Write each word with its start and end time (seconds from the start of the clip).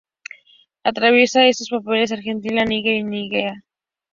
Atraviesa 0.89 1.41
tres 1.45 1.69
países: 1.85 2.11
Argelia, 2.17 2.63
Níger 2.71 2.95
y 2.97 3.03
Nigeria. 3.03 3.53